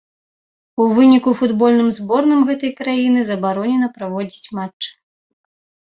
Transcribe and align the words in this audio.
У 0.85 0.87
выніку 0.99 1.33
футбольным 1.41 1.89
зборным 1.99 2.41
гэтай 2.49 2.71
краіны 2.81 3.19
забаронена 3.31 3.87
праводзіць 3.99 4.53
матчы. 4.61 4.89